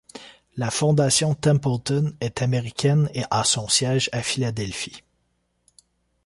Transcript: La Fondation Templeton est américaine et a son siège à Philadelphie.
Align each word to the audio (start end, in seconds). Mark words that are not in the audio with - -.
La 0.57 0.71
Fondation 0.71 1.35
Templeton 1.35 2.15
est 2.21 2.41
américaine 2.41 3.07
et 3.13 3.21
a 3.29 3.43
son 3.43 3.67
siège 3.69 4.09
à 4.11 4.23
Philadelphie. 4.23 5.03